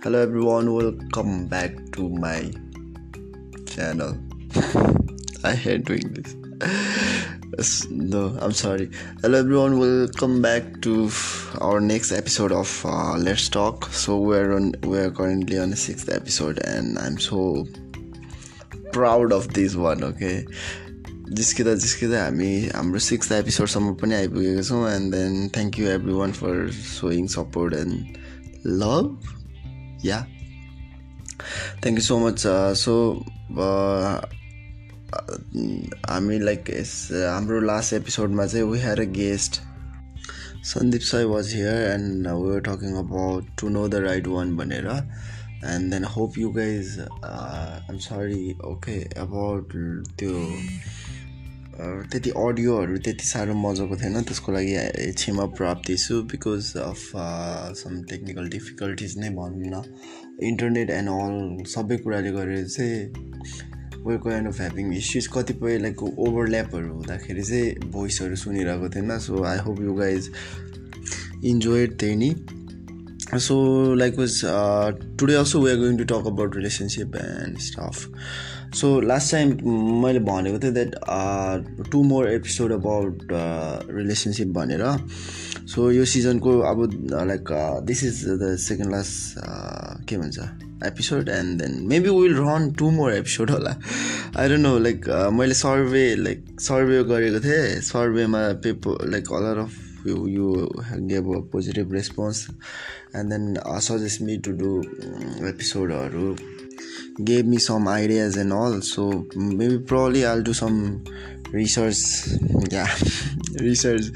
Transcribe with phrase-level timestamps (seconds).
[0.00, 2.52] hello everyone welcome back to my
[3.66, 4.16] channel
[5.42, 8.88] i hate doing this no i'm sorry
[9.22, 11.10] hello everyone welcome back to
[11.60, 16.08] our next episode of uh, let's talk so we're on we're currently on the sixth
[16.08, 17.66] episode and i'm so
[18.92, 20.36] proud of this one okay
[21.38, 25.88] जिस्किँदा जिस्किँदा हामी हाम्रो six एपिसोडसम्म पनि आइपुगेको छौँ and then thank you
[26.20, 28.16] everyone for showing support and
[28.82, 29.37] love
[30.04, 30.20] yeah
[31.82, 32.42] thank you so much
[32.76, 32.94] so
[36.10, 36.70] हामी like
[37.10, 39.60] हाम्रो last एपिसोडमा चाहिँ we here a guest
[40.64, 45.90] Sandeep Sai was here and we talking about to know the right one भनेर and
[45.92, 49.72] then hope you guys I'm sorry okay about
[50.18, 50.34] त्यो
[51.78, 54.74] त्यति अडियोहरू त्यति साह्रो मजाको थिएन। त्यसको लागि
[55.14, 57.00] क्षमा प्राप्ति छु because of
[57.80, 59.82] some technical difficulties नै भनौँ न
[60.48, 62.98] इन्टरनेट एन्ड अल सबै कुराले गरेर चाहिँ
[64.06, 69.58] we're kind of having issues कतिपय लाइक ओभरल्यापहरू हुँदाखेरि चाहिँ भोइसहरू सुनिरहेको थिएन। So I
[69.66, 70.30] hope you guys
[71.44, 72.30] enjoyed त्यही नि
[73.38, 73.56] so
[73.94, 74.40] like was
[75.20, 77.96] today also we are going to talk about relationship and stuff
[78.74, 79.50] so last time
[80.02, 84.84] मैले भनेको थिएँ that two more episode about relationship भनेर।
[85.68, 86.78] सो यो सिजनको अब
[87.12, 87.48] like
[87.86, 89.38] this is the second last
[90.08, 90.38] के भन्छ
[90.86, 93.76] episode and then maybe will run two more episode होला।
[94.36, 100.06] आई डोन्ट नो लाइक मैले सर्वे लाइक सर्वे गरेको थिएँ। सर्वेमा paper like all of
[100.06, 100.52] you you
[101.08, 102.46] gave a positive response
[103.16, 103.54] and then
[103.88, 104.78] suggest me to do
[105.48, 106.36] एपिसोडहरू
[107.24, 111.04] gave me some ideas and all so maybe probably i'll do some
[111.52, 111.98] research
[112.70, 112.88] yeah
[113.60, 114.06] research.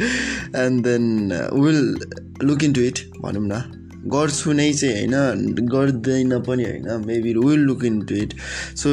[0.54, 1.96] And then uh, we'll
[2.40, 3.62] look into it भनौँ न।
[4.12, 5.68] गर्छु नै चाहिँ होइन?
[5.72, 6.88] गर्दैन पनि होइन?
[7.06, 8.34] Maybe will look in to it
[8.76, 8.90] so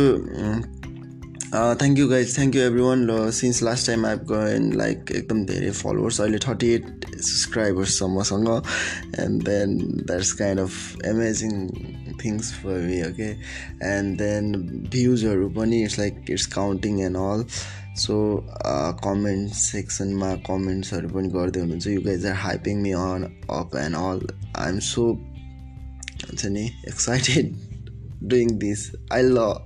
[1.53, 5.45] thank you guys thank you every one र सिन्स लास्ट टाइम आइभ गएन लाइक एकदम
[5.45, 8.49] धेरै फलोवर्स अहिले थर्टी एट सब्सक्राइबर्स छ मसँग
[9.19, 11.57] and then that's kind of amazing
[12.23, 13.29] things for me okay
[13.89, 14.43] and then
[14.95, 17.45] भ्युजहरू पनि it's like it's counting and all
[17.99, 18.17] so
[19.03, 21.87] comment सेक्सनमा कमेन्ट्सहरू पनि गर्दै हुनुहुन्छ.
[21.87, 23.23] You guys are hyping me on
[23.57, 24.19] up and all
[24.55, 25.03] I am so
[26.27, 27.45] हुन्छ नि excited
[28.29, 28.81] doing this
[29.13, 29.57] I love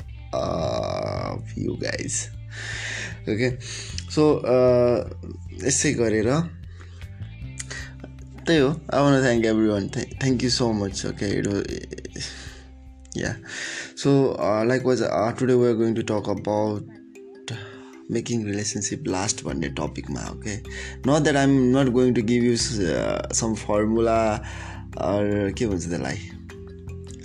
[1.60, 2.14] you guys
[3.30, 3.50] okay
[4.16, 4.24] so
[5.66, 6.30] यसै गरेर
[8.48, 8.70] त्यही हो.
[8.94, 11.46] I want thank every one thank you so much okay it
[13.15, 13.37] yeah
[13.95, 16.83] so uh, likewise uh, today we're going to talk about
[18.11, 20.57] making relationship last भन्ने टपिकमा okay
[21.07, 24.21] not that I'm not going to give you some formula
[24.99, 26.17] के भन्छ त्यसलाई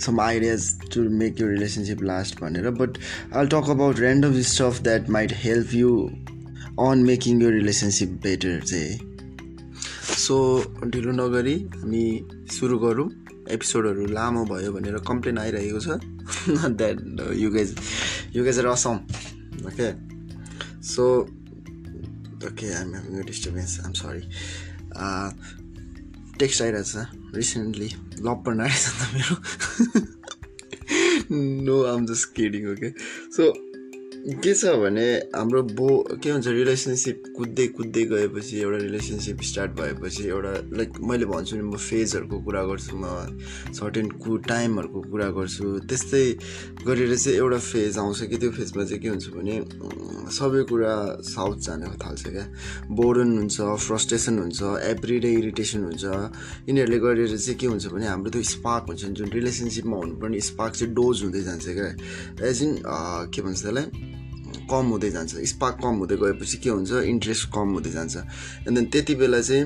[0.06, 2.98] some ideas to make you relationship last भनेर but
[3.36, 5.96] I talk about random stuff that might help you
[6.88, 9.07] on making you relationship better चाहिँ
[10.29, 10.37] So
[10.93, 12.03] ढिलो नगरी हामी
[12.53, 13.09] सुरु गरौँ।
[13.49, 15.97] एपिसोडहरू लामो भयो भनेर कम्प्लेन आइरहेको छ।
[16.77, 16.97] That
[17.35, 17.69] you guys
[18.35, 18.97] you guys are awesome
[19.65, 19.87] okay
[20.85, 21.03] so
[22.45, 24.23] okay I'm having disturbance I'm sorry
[26.37, 27.89] text आइरहेको छ रिसेन्टली
[28.21, 29.35] लभ पर्न आइरहेछ त मेरो।
[31.65, 32.89] No I'm just kidding okay
[33.33, 33.43] so
[34.29, 35.87] के छ भने हाम्रो बो
[36.21, 41.63] के भन्छ रिलेसनसिप कुद्दै कुद्दै गएपछि एउटा रिलेसनसिप स्टार्ट भएपछि एउटा लाइक मैले भन्छु नि
[41.65, 43.05] म फेजहरूको कुरा गर्छु म
[43.73, 46.21] सर्टेन कु टाइमहरूको कुरा गर्छु त्यस्तै
[46.85, 49.55] गरेर चाहिँ एउटा फेज आउँछ कि त्यो फेजमा चाहिँ के हुन्छ भने
[50.37, 50.93] सबै कुरा
[51.25, 52.45] साउथ जान थाल्छ क्या।
[52.85, 53.57] बोर्डन हुन्छ
[53.87, 54.61] फ्रस्ट्रेसन हुन्छ
[54.93, 56.05] एभ्री डे इरिटेसन हुन्छ।
[56.69, 60.93] यिनीहरूले गरेर चाहिँ के हुन्छ भने हाम्रो त्यो स्पार्क हुन्छ जुन रिलेसनसिपमा हुनुपर्ने स्पार्क चाहिँ
[60.93, 61.89] डोज हुँदै जान्छ क्या।
[62.45, 62.71] एज इन
[63.33, 64.17] के भन्छ त्यसलाई?
[64.71, 68.15] कम हुँदै जान्छ स्पार्क कम हुँदै गएपछि के हुन्छ इन्ट्रेस्ट कम हुँदै जान्छ।
[68.67, 69.65] एन्ड देन त्यति बेला चाहिँ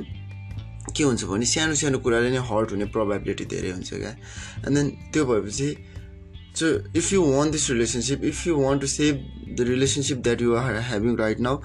[0.95, 4.13] के हुन्छ भने सानो सानो कुराले नै हर्ट हुने प्रोभाबिलिटी धेरै हुन्छ क्या।
[4.67, 5.69] एन्ड देन त्यो भएपछि
[6.53, 6.67] so
[6.97, 9.13] if you want this relationship if you want to save
[9.57, 11.55] the relationship that you are having right now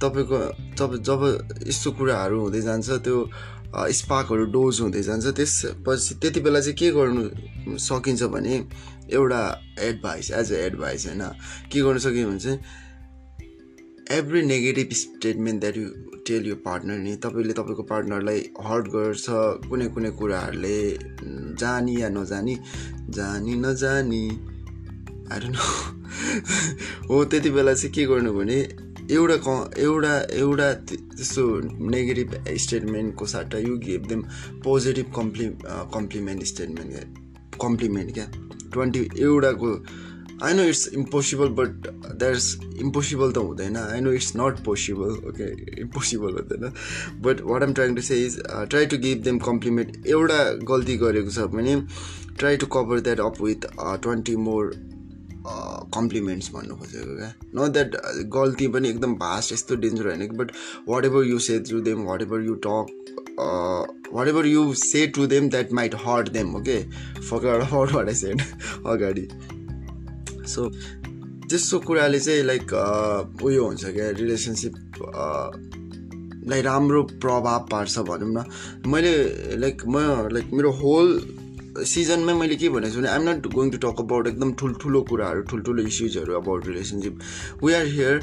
[0.00, 0.38] तपाईँको
[0.78, 1.20] जब जब
[1.68, 3.16] यस्तो कुराहरू हुँदै जान्छ त्यो
[3.68, 8.54] स्पार्कहरू डोज हुँदै जान्छ त्यसपछि त्यति बेला चाहिँ के गर्नु सकिन्छ भने
[9.12, 9.40] एउटा
[9.80, 11.22] एडभाइस एज अ एडभाइस होइन।
[11.68, 12.58] के गर्नु सकियो भने चाहिँ
[14.10, 15.88] every negative statement that you
[16.26, 19.24] tell you partner नि तपाईँले तपाईँको पार्टनरलाई हर्ट गर्छ
[19.68, 20.78] कुनै कुनै कुराहरूले
[21.60, 22.54] जानी या नजानी
[23.10, 24.22] जानी नजानी
[25.32, 25.44] आएर
[27.08, 28.58] हो त्यति बेला चाहिँ के गर्नु भने
[29.10, 31.44] एउटा क एउटा एउटा त्यस्तो
[31.88, 34.22] नेगेटिभ स्टेटमेन्टको साट्टा you give them
[34.64, 35.46] positive कम्प्लि
[35.94, 36.94] compliment statement
[37.62, 38.26] compliment क्या?
[38.72, 39.70] ट्वेन्टी एउटाको
[40.44, 41.88] I know it's impossible but
[42.18, 42.46] that's
[42.80, 45.48] impossible त हुँदैन I know it's not possible okay
[45.80, 46.72] impossible हुँदैन
[47.22, 50.38] but what am trying to say is try to give them compliment एउटा
[50.70, 51.80] गल्ती गरेको छ भने
[52.38, 53.66] try to cover that up with
[54.02, 54.70] twenty more
[55.94, 57.96] compliments भन्नु खोजेको क्या न द्याट
[58.32, 60.52] गल्ती पनि एकदम भास्ट यस्तो डेन्जर होइन कि but
[61.04, 65.94] whatever you say through them whatever you talk whatever you say to them that might
[66.06, 68.42] hurt them okay about what I said
[68.86, 69.28] अगाडि
[70.54, 70.60] सो
[71.48, 72.66] त्यस्तो कुराले चाहिँ लाइक
[73.42, 74.70] उयो हुन्छ क्या रिलेसनसिपलाई
[76.62, 78.38] राम्रो प्रभाव पार्छ भनौँ न।
[78.86, 79.12] मैले
[79.56, 79.96] लाइक म
[80.32, 81.08] लाइक मेरो होल
[81.78, 85.40] सिजनमै मैले के भनेको छु भने I'm not going to talk about एकदम ठुल्ठुलो कुराहरू
[85.50, 87.14] ठुल्ठुलो इस्युजहरू about relationship
[87.64, 88.16] we are here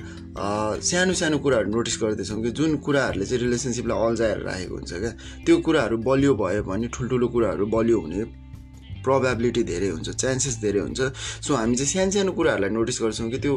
[0.83, 5.11] सानो सानो कुराहरू नोटिस गर्दैछौँ कि जुन कुराहरूले चाहिँ रिलेसनसिपलाई अल्झाएर राखेको हुन्छ क्या।
[5.45, 8.19] त्यो कुराहरू बलियो भयो भने ठुल्ठुलो कुराहरू बलियो हुने
[9.05, 10.99] प्रोभाबिलिटी धेरै हुन्छ चान्सेस धेरै हुन्छ.
[11.45, 13.53] सो हामी चाहिँ सानो सानो कुराहरूलाई नोटिस गर्छौँ कि त्यो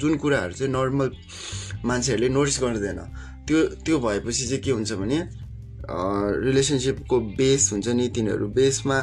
[0.00, 1.08] जुन कुराहरू चाहिँ नर्मल
[1.84, 3.00] मान्छेहरूले नोटिस गर्दैन।
[3.46, 5.18] त्यो त्यो भएपछि चाहिँ के हुन्छ भने
[6.46, 8.98] रिलेसनसिपको बेस हुन्छ नि तिनीहरू बेसमा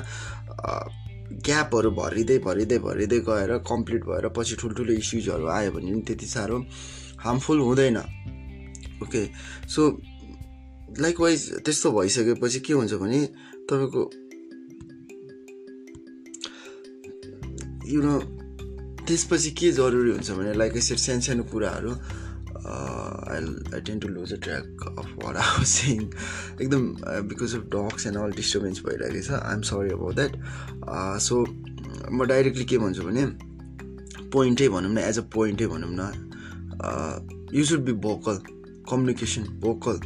[1.45, 6.57] ग्यापहरू भरिँदै भरिँदै भरिँदै गएर कम्प्लिट भएर पछि ठुल्ठुलो इस्युजहरू आयो भने पनि त्यति साह्रो
[7.23, 7.97] हार्मफुल हुँदैन।
[9.03, 9.21] ओके
[9.67, 9.81] सो
[10.99, 13.19] लाइकवाइज त्यस्तो भइसकेपछि के हुन्छ भने
[13.69, 14.01] तपाईँको
[17.91, 18.15] यु नो
[19.07, 21.91] त्यसपछि के जरुरी हुन्छ भने लाइक यसरी सानो सानो कुराहरू
[22.69, 23.39] I
[23.73, 26.01] I tend to lose a track of what our sing
[26.61, 26.83] एकदम
[27.29, 30.33] because of dogs and all disturbance भइरहेको छ I am sorry about that
[31.27, 31.43] so
[32.11, 33.25] म डाइरेक्टली के भन्छु भने
[34.33, 36.01] पोइन्टै भनौँ न एज अ पोइन्टै भनौँ न
[37.57, 38.37] you should be vocal
[38.89, 39.97] communication vocal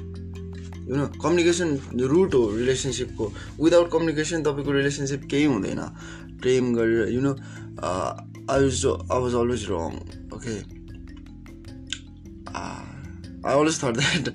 [0.89, 1.69] you know communication
[2.11, 3.25] root हो रिलेसनसिपको
[3.63, 5.81] विदाउट कम्युनिकेसन तपाईँको रिलेसनसिप केही हुँदैन.
[6.43, 7.33] प्रेम गरेर you know
[7.83, 9.97] I was I was always wrong
[10.37, 10.57] okay
[12.55, 14.33] I always thought that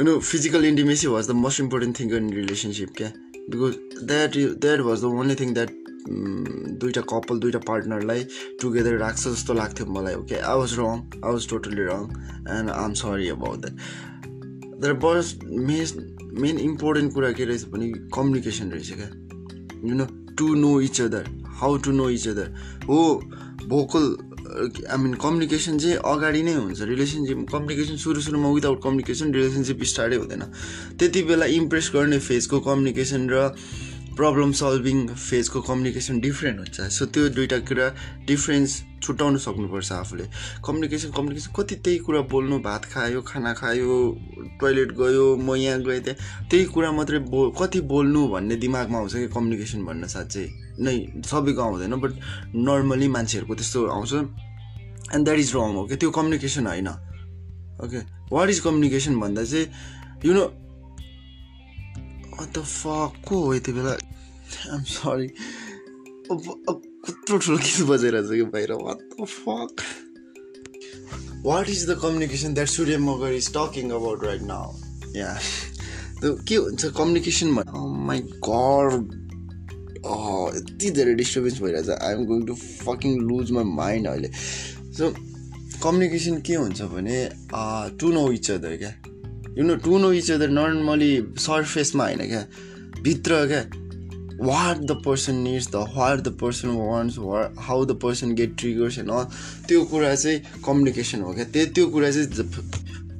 [0.00, 3.12] you know physical intimacy was the most important thing in relationship क्या
[3.50, 5.78] because that that was the only thing that
[6.82, 8.24] दुइटा कपाल दुइटा पार्टनरलाई
[8.60, 12.06] together राख्छ जस्तो लाग्थ्यो मलाई okay I was wrong I was totally wrong
[12.58, 14.08] and I am sorry about that
[14.82, 16.06] तर बस मेन
[16.40, 19.10] मेन इम्पोर्टेन्ट कुरा के रहेछ भने कम्युनिकेसन रहेछ क्या
[19.88, 20.06] you know
[20.38, 21.24] to know each other
[21.60, 22.48] how to know each other
[22.88, 22.98] हो
[23.70, 24.04] भोकल
[24.50, 30.16] आई मिन कम्युनिकेसन चाहिँ अगाडि नै हुन्छ। रिलेसनसिप कम्युनिकेसन सुरु सुरुमा विदाउट कम्युनिकेसन रिलेसनसिप स्टार्टै
[30.16, 30.42] हुँदैन।
[30.98, 33.54] त्यति बेला इम्प्रेस गर्ने फेजको कम्युनिकेसन र
[34.16, 37.86] प्रब्लम सल्भिङ फेजको कम्युनिकेसन डिफ्रेन्ट हुन्छ। सो त्यो दुइटा कुरा
[38.26, 38.70] डिफ्रेन्स
[39.02, 40.24] छुट्याउनु सक्नुपर्छ आफूले।
[40.66, 43.96] कम्युनिकेसन कम्युनिकेसन कति त्यही कुरा बोल्नु भात खायो खाना खायो
[44.60, 49.14] टोइलेट गयो म यहाँ गएँ त्यहाँ। त्यही कुरा मात्रै बो कति बोल्नु भन्ने दिमागमा आउँछ
[49.14, 50.46] कि कम्युनिकेसन भन्न साँच्चै?
[50.80, 52.12] नै सबैको आउँदैन बट
[52.54, 54.12] नर्मली मान्छेहरूको त्यस्तो आउँछ।
[55.14, 56.88] एन्ड द्याट इज रङ हो कि त्यो कम्युनिकेसन होइन।
[57.80, 57.98] ओके
[58.32, 59.66] वाट इज कम्युनिकेसन भन्दा चाहिँ
[60.24, 60.44] यु नो
[62.48, 63.90] द फक को हो यति बेला?
[64.72, 65.28] आइम सरी
[66.30, 68.72] कत्रो ठुलो गीत बजाइरहेको छ कि बाहिर?
[68.84, 69.72] What the fuck
[71.46, 74.66] what is the communication that Surya Magar is talking about right now
[75.16, 75.30] yeah
[76.24, 79.18] के हुन्छ कम्युनिकेसन भन्नु माई गड
[80.56, 81.88] यति धेरै डिस्टर्बेन्स भइरहेछ.
[81.90, 84.28] I am going to fucking lose my mind अहिले.
[84.98, 85.10] सो
[85.82, 87.16] कम्युनिकेसन के हुन्छ भने
[88.00, 88.92] टु नो इच अदर क्या?
[89.58, 92.44] You know to know each other normally सर्फेसमा होइन क्या
[93.02, 93.62] भित्र क्या
[94.46, 98.98] what the person needs the what the person wants वा how the person get triggers
[98.98, 99.24] and all
[99.68, 102.78] त्यो कुरा चाहिँ कम्युनिकेसन हो क्या त्यो त्यो कुरा चाहिँ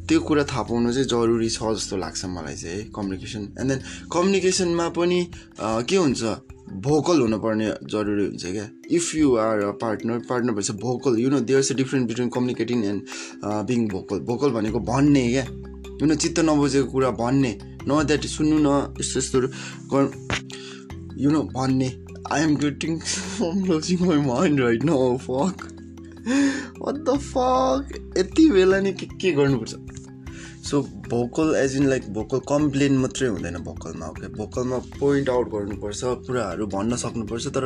[0.08, 2.84] त्यो कुरा थाहा पाउनु चाहिँ जरुरी छ जस्तो लाग्छ मलाई चाहिँ है?
[2.96, 3.80] कम्युनिकेसन एन्ड देन
[4.12, 5.26] कम्युनिकेसनमा पनि
[5.60, 6.22] के हुन्छ?
[6.86, 11.40] भोकल हुनुपर्ने जरुरी हुन्छ क्या if you are a partner partner भएपछि vocal you know
[11.40, 13.02] there is a difference between communicating and
[13.70, 15.44] being vocal vocal भनेको भन्ने क्या
[16.06, 17.52] नो चित्त नबुझेको कुरा भन्ने
[17.88, 19.38] न द्याट सुन्नु न यस्तो यस्तो
[21.22, 21.88] यु नो भन्ने।
[22.32, 22.92] I am getting
[23.68, 25.66] losing my mind right न फक
[27.06, 29.74] द फक यति बेला नि के के गर्नुपर्छ?
[30.70, 30.80] So
[31.10, 36.66] vocal as in like vocal complain मात्रै हुँदैन भोकलमा ओके भोकलमा पोइन्ट आउट गर्नुपर्छ कुराहरू
[36.74, 37.64] भन्न सक्नुपर्छ तर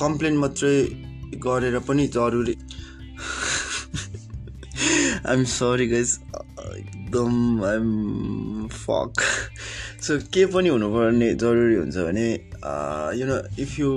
[0.00, 0.74] कम्प्लेन मात्रै
[1.46, 2.56] गरेर पनि जरुरी।
[5.26, 6.18] आइएम सरी गाइज
[7.12, 9.20] एकदम आइएम फक
[10.02, 12.28] सो के पनि हुनुपर्ने जरुरी हुन्छ भने
[13.20, 13.90] you know if you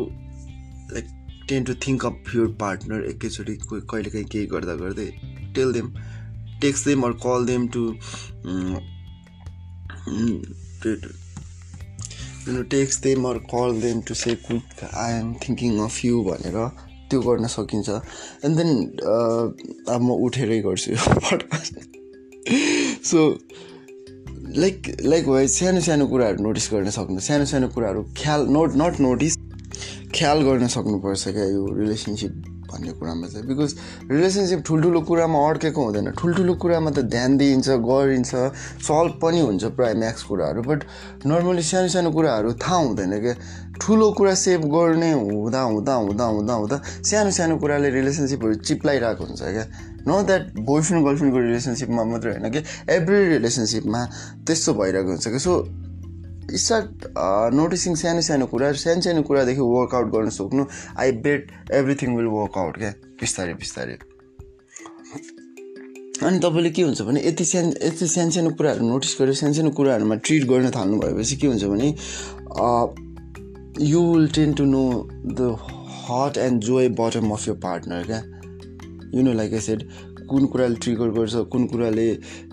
[0.92, 1.06] like
[1.50, 5.08] tend to think of your partner एकैचोटि कोही कहिले काहीँ केही गर्दा गर्दै
[5.56, 5.94] tell them
[6.62, 7.86] text them or call them to
[12.48, 16.24] you know text them or call them to say quick I am thinking of you
[16.24, 16.60] भनेर
[17.10, 17.90] त्यो गर्न सकिन्छ।
[18.46, 18.72] एन्ड देन
[19.96, 20.96] अब म उठेरै गर्छु
[21.30, 21.84] podcast
[23.06, 23.20] so
[24.58, 29.00] like like wise सानो सानो कुराहरू नोटिस गर्न सक्नु सानो सानो कुराहरू ख्याल नोट नट
[29.02, 29.38] नोटिस
[30.12, 33.76] ख्याल गर्न सक्नुपर्छ क्या यो रिलेसनसिप भन्ने कुरामा चाहिँ बिकज
[34.12, 38.34] रिलेसनसिप ठुल्ठुलो कुरामा अड्केको हुँदैन ठुल्ठुलो कुरामा त ध्यान दिइन्छ गरिन्छ
[38.82, 40.84] सल्भ पनि हुन्छ प्रायः म्याक्स कुराहरू बट
[41.26, 43.34] नर्मली सानो सानो कुराहरू थाहा हुँदैन क्या
[43.82, 49.42] ठुलो कुरा सेभ गर्ने हुँदा हुँदा हुँदा हुँदा हुँदा सानो सानो कुराले रिलेसनसिपहरू चिप्लाइरहेको हुन्छ
[49.50, 49.66] क्या
[50.08, 52.62] न द्याट बोयफ्रेन्ड गर्लफ्रेन्डको रिलेसनसिपमा मात्रै होइन कि
[52.94, 54.02] एभ्री रिलेसनसिपमा
[54.48, 55.54] त्यस्तो भइरहेको हुन्छ कि। सो
[56.46, 57.08] स्टार्ट
[57.54, 60.66] नोटिसिङ सानो सानो कुरा सानो सानो कुरादेखि वर्कआउट गर्न सक्नु
[61.02, 62.92] I bet everything will work out क्या?
[63.22, 63.98] बिस्तारै बिस्तारै।
[66.24, 69.72] अनि तपाईँले के हुन्छ भने यति सानो यति सानो सानो कुराहरू नोटिस गरेर सानो सानो
[69.80, 71.90] कुराहरूमा ट्रिट गर्न थाल्नु भएपछि के हुन्छ भने
[73.86, 74.84] you will tend to know
[75.40, 75.58] the
[76.06, 78.22] hot and joy bottom of your partner क्या?
[79.16, 79.84] You know like I said
[80.30, 82.08] कुन कुराले ट्रिगर गर्छ कुन कुराले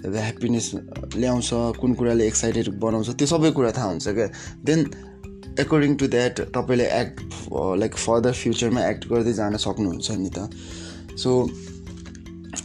[0.07, 0.71] ह्याप्पिनेस
[1.17, 1.51] ल्याउँछ
[1.81, 4.27] कुन कुराले एक्साइटेड बनाउँछ त्यो सबै कुरा थाहा हुन्छ क्या?
[4.65, 4.81] देन
[5.61, 7.21] एकर्डिङ टु द्याट तपाईँले एक्ट
[7.79, 10.49] लाइक फर्दर फ्युचरमा एक्ट गर्दै जान सक्नुहुन्छ नि त।
[11.19, 11.31] So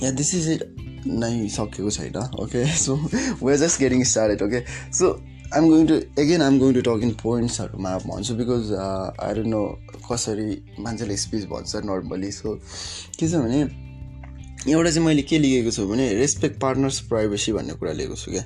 [0.04, 0.64] yeah this is it
[1.08, 2.96] नै सकेको छैन okay so
[3.44, 4.60] we just getting started okay
[5.00, 5.12] so
[5.54, 9.64] I'm going to again I'm going to talk in पोइन्ट्सहरूमा भन्छु बिकज आई डोन्ट नो
[10.12, 10.48] कसरी
[10.80, 12.56] मान्छेले स्पिच भन्छ नर्मली सो
[13.20, 13.87] के छ भने
[14.70, 18.44] एउटा चाहिँ मैले के लेखेको छु भने रेस्पेक्ट पार्टनर्स प्राइभेसी भन्ने कुरा लिएको छु क्या।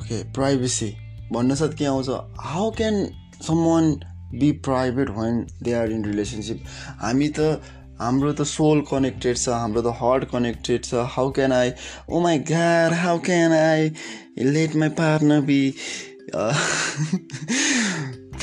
[0.00, 0.88] ओके प्राइभेसी
[1.32, 2.08] भन्न साथ के आउँछ
[2.52, 3.04] how can
[3.66, 3.94] someone
[4.40, 6.64] be private when they are in relationship
[7.02, 7.60] हामी त
[8.00, 11.70] हाम्रो त सोल कनेक्टेड छ हाम्रो त हार्ट कनेक्टेड छ। How can I
[12.10, 13.90] oh my god how can I
[14.52, 15.60] let my partner be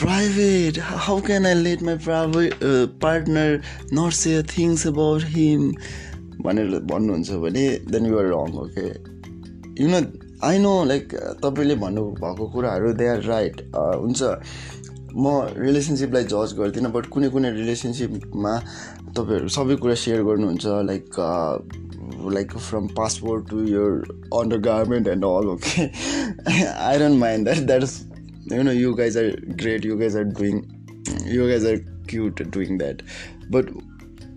[0.02, 2.54] private how can I let my private
[3.02, 3.62] partner
[3.94, 5.72] not say things about him
[6.44, 8.88] भनेर भन्नुहुन्छ भने then you're wrong okay
[9.84, 10.02] you know
[10.48, 14.22] I know like तपाईँले भन्नुभएको कुराहरू they are right हुन्छ।
[15.16, 18.52] म रिलेसनसिपलाई जज गर्दिनँ बट कुनै कुनै रिलेसनसिपमा
[19.18, 21.06] तपाईँहरू सबै कुरा सेयर गर्नुहुन्छ like
[22.36, 23.92] like from passport to your
[24.68, 25.88] undergarment and all okay
[26.62, 27.96] I don't mind that that is
[28.54, 29.32] you know you guys are
[29.62, 30.62] great you guys are doing
[31.28, 31.78] you guys are
[32.10, 33.02] cute doing that
[33.52, 33.72] but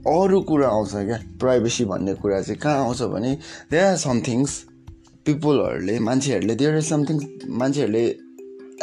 [0.06, 1.18] अरू कुरा आउँछ क्या?
[1.40, 3.32] Privacy भन्ने कुरा चाहिँ कहाँ आउँछ भने
[3.70, 4.52] देयर आर समथिङ्स
[5.26, 7.18] पिपुलहरूले मान्छेहरूले देयर आर समथिङ
[7.60, 8.04] मान्छेहरूले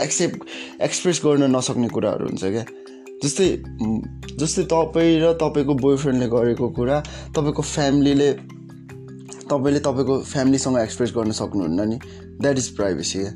[0.03, 2.65] एक्सेप्ट एक्सप्रेस गर्न नसक्ने कुराहरू हुन्छ क्या?
[3.23, 3.47] जस्तै
[4.39, 6.97] जस्तै तपाईँ र तपाईँको बोयफ्रेन्डले गरेको कुरा
[7.35, 8.29] तपाईँको फ्यामिलीले
[9.51, 11.97] तपाईँले तपाईँको फ्यामिलीसँग एक्सप्रेस गर्न सक्नुहुन्न नि।
[12.39, 13.31] द्याट इज प्राइभेसी क्या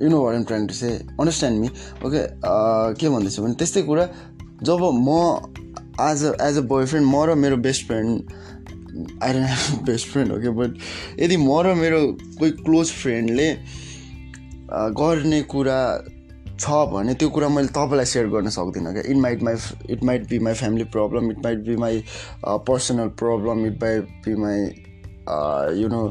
[0.00, 0.88] you know what am trying to say
[1.20, 1.68] understand me
[2.06, 2.22] okay
[2.96, 4.04] के भन्दैछु भने त्यस्तै कुरा
[4.62, 5.08] जब म
[6.00, 8.32] as a as a boyfriend म र मेरो best friend
[9.22, 10.78] I don't have best friend हो कि बट
[11.20, 12.00] यदि म र मेरो
[12.38, 13.50] कोही क्लोज फ्रेन्डले
[15.00, 15.80] गर्ने कुरा
[16.60, 19.56] छ भने त्यो कुरा मैले तपाईँलाई सेयर गर्न सक्दिनँ क्या it might my
[19.90, 22.02] it might be my family problem it might be my
[22.46, 24.60] personal problem it might be my
[25.80, 26.10] you know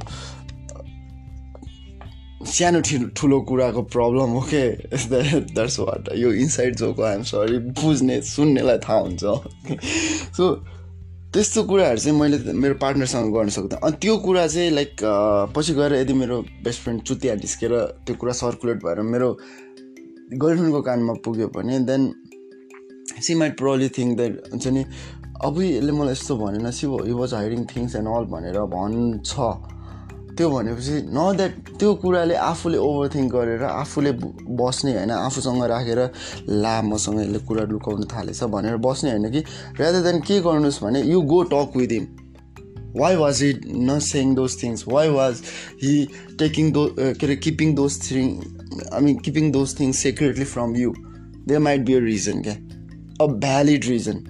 [2.46, 2.80] सानो
[3.18, 4.64] ठुलो कुराको प्रब्लम हो के?
[5.56, 9.24] द्याट्स वाट यो इन्साइड जोको आइएम सरी बुझ्ने सुन्नेलाई थाहा हुन्छ।
[10.38, 10.54] सो
[11.34, 14.96] त्यस्तो कुराहरू चाहिँ मैले मेरो पार्टनरसँग गर्न सक्दैन। अनि त्यो कुरा चाहिँ लाइक
[15.56, 17.74] पछि गएर यदि मेरो बेस्ट फ्रेन्ड चुतिया निस्केर
[18.06, 19.30] त्यो कुरा सर्कुलेट भएर मेरो
[20.34, 22.14] गर्लफ्रेन्डको कानमा पुग्यो भने then
[23.22, 24.86] she might probably think that हुन्छ नि
[25.46, 29.75] अब यसले मलाई यस्तो भनेन she he was hiding things and all भनेर भन्छ।
[30.38, 34.12] त्यो भनेपछि न द्याट त्यो कुराले आफूले ओभर गरेर आफूले
[34.54, 36.00] बस्ने होइन आफूसँग राखेर
[36.58, 39.42] ला मसँग यसले कुरा लुकाउनु थालेछ भनेर बस्ने होइन कि
[39.80, 42.06] रादर देन के गर्नुहोस् भने you go talk with him
[42.96, 45.42] why was he न saying those things why was
[45.84, 45.96] he
[46.39, 48.30] taking those के are keeping those thing
[48.94, 50.94] I mean keeping those things secretly from you
[51.48, 52.56] they might be a reason क्या
[53.22, 54.24] a valid reason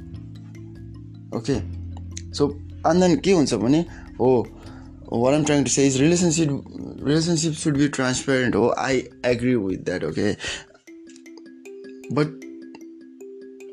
[1.36, 1.60] okay
[2.34, 2.48] so
[2.86, 3.86] then के हुन्छ भने
[4.20, 4.32] हो
[5.10, 6.50] what i'm trying to say is relationship
[7.00, 10.36] relationship should be transparent oh i agree with that okay
[12.12, 12.28] but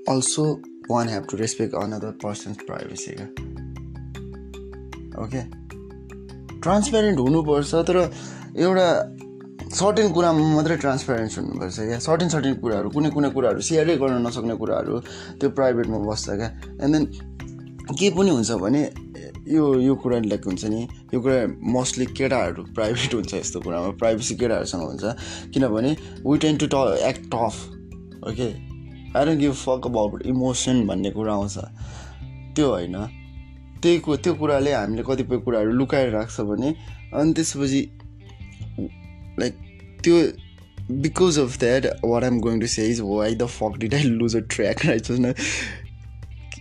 [0.07, 3.17] also one have to respect another person's privacy
[5.23, 5.41] okay
[6.65, 7.97] transparent हुनुपर्छ तर
[8.65, 8.87] एउटा
[9.81, 14.57] certain कुरामा मात्रै ट्रान्सप्यारेन्स हुनुपर्छ क्या सर्टेन सर्टेन कुराहरू कुनै कुनै कुराहरू सेयरै गर्न नसक्ने
[14.63, 15.01] कुराहरू
[15.41, 16.49] त्यो प्राइभेटमा बस्छ क्या
[16.83, 17.05] एन्ड देन
[18.01, 18.83] के पनि हुन्छ भने
[19.49, 20.83] यो यो कुरा लाइक हुन्छ नि
[21.15, 25.05] यो कुरा मोस्टली केटाहरू प्राइभेट हुन्छ यस्तो कुरामा प्राइभेसी केटाहरूसँग हुन्छ।
[25.55, 25.97] किनभने
[26.27, 26.75] वी टेन टु ट
[27.09, 27.57] act tough
[28.29, 28.49] okay
[29.19, 31.59] I don't give fuck about emotion भन्ने कुरा आउँछ।
[32.57, 32.97] त्यो होइन।
[33.83, 36.71] त्यही त्यो कुराले हामीले कतिपय कुराहरू लुकाएर राख्छ भने
[37.15, 37.81] अनि त्यसपछि
[39.39, 39.55] लाइक
[40.05, 40.17] त्यो
[40.91, 44.37] because of that what I'm going to say is why the fuck did I lose
[44.37, 45.35] a track right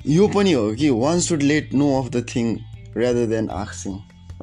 [0.07, 2.55] यो पनि हो कि one should let know of the thing
[2.97, 3.93] rather than आक्सिङ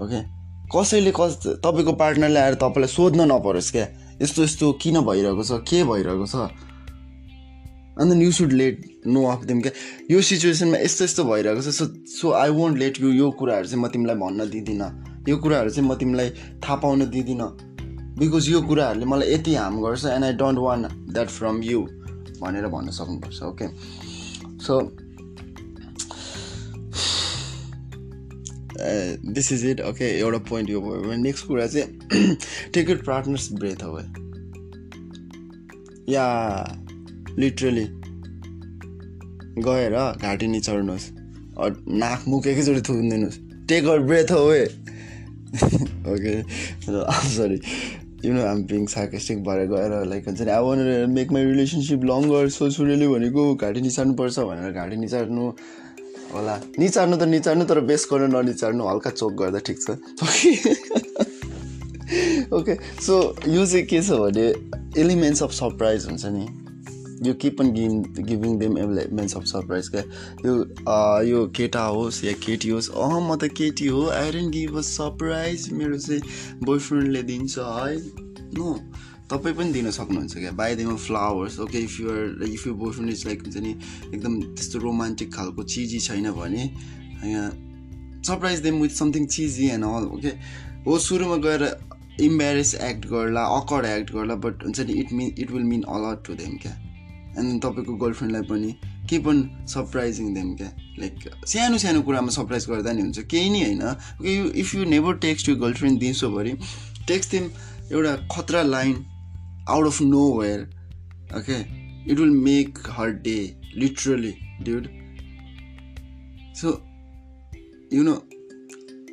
[0.03, 0.21] okay
[0.69, 3.87] कसैले कस तपाईँको पार्टनरले आएर तपाईँलाई सोध्न नपरोस् क्या।
[4.23, 5.53] यस्तो यस्तो किन भइरहेको छ?
[5.69, 6.51] के भइरहेको छ?
[8.01, 9.73] अन्त you should let know of them क्या
[10.11, 13.83] यो सिचुएसनमा यस्तो यस्तो भइरहेको छ। So so I want let you यो कुराहरू चाहिँ
[13.85, 14.91] म तिमीलाई भन्न दिँदिनँ।
[15.29, 16.31] यो कुराहरू चाहिँ म तिमीलाई
[16.63, 17.49] थाहा पाउन दिँदिनँ।
[18.19, 20.83] बिकज यो कुराहरूले मलाई यति हार्म गर्छ and I don't want
[21.15, 21.81] that from you
[22.43, 23.67] भनेर भन्न सक्नुपर्छ okay
[24.59, 24.75] so
[29.35, 32.37] this is it okay एउटा पोइन्ट यो भयो। नेक्स्ट कुरा चाहिँ
[32.75, 34.03] take it partner's breath away
[36.13, 36.27] yeah
[37.39, 37.87] literally
[39.63, 41.07] गएर घाँटी निचोड्नुहोस्
[42.01, 44.65] नाक मुख एकैचोटि थुनिदिनुहोस्। Take her breath away
[46.13, 46.43] okay
[47.29, 47.61] sorry
[48.25, 50.79] you know I'm being sarcastic भएर गएर लाइक हुन्छ नि want
[51.11, 55.51] make my relationship longer so सुरेले भनेको घाँटी निचार्नुपर्छ भनेर घाँटी निचार्नु
[56.35, 59.85] होला। निचार्नु त निचार्नु तर बेस गर्न ननिचार्नु हल्का चोक गर्दा ठिक छ।
[62.57, 63.15] ओके सो
[63.49, 64.47] यो चाहिँ के छ भने
[65.01, 66.47] एलिमेन्ट्स अफ सरप्राइज हुन्छ नि।
[67.29, 70.03] यो keep on give giving them elements of surprise क्या।
[70.47, 70.55] यो
[71.29, 75.69] यो केटा होस् या केटी होस् अँ म त केटी हो आइरन गिभ अ सरप्राइज
[75.73, 76.21] मेरो चाहिँ
[76.65, 77.97] बोयफ्रेन्डले दिन्छ है।
[78.57, 78.75] नो
[79.31, 80.51] तपाईँ पनि दिन सक्नुहुन्छ क्या?
[80.53, 83.71] Buy them flowers okay if you're if you boyfriend is like हुन्छ नि
[84.15, 86.63] एकदम त्यस्तो रोमान्टिक खालको चिजी छैन भने
[87.25, 87.51] यहाँ
[88.27, 90.33] surprise them with something cheesy and all okay
[90.87, 91.63] हो सुरुमा गएर
[92.21, 96.27] इम्बेरेस एक्ट गर्ला अकर्ड एक्ट गर्ला बट हुन्छ नि it mean it will mean a lot
[96.27, 96.73] to them क्या?
[97.39, 98.73] एन्ड तपाईँको गर्लफ्रेन्डलाई पनि
[99.11, 100.71] के पनि सरप्राइजिङ देम क्या?
[100.99, 104.85] लाइक सानो सानो कुरामा सरप्राइज गर्दा नि हुन्छ। केही नै होइन। Okay you if you
[104.97, 106.53] never text you girlfriend दिउँसोभरि
[107.09, 107.51] text them
[107.93, 109.05] एउटा खतरा line
[109.69, 110.69] out of nowhere
[111.33, 111.61] okay?
[112.07, 114.89] It will make her day literally dude.
[116.55, 116.81] So
[117.91, 118.19] you know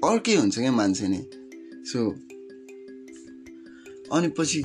[0.04, 1.22] अर्कै हुन्छ क्या मान्छे नि?
[1.92, 2.00] सो
[4.16, 4.62] अनि पछि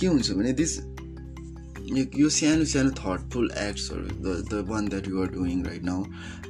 [0.00, 0.72] के हुन्छ भने दिस
[2.18, 4.04] यो सानो सानो thoughtful एक्ट्सहरू
[4.50, 6.04] the one that you're doing right now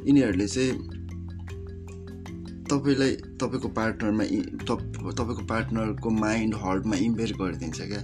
[0.06, 0.72] यिनीहरूले चाहिँ
[2.70, 4.24] तपाईँलाई तपाईँको पार्टनरमा
[4.70, 8.02] तपाईँको पार्टनरको माइन्ड हर्टमा इम्पेयर गरिदिन्छ क्या?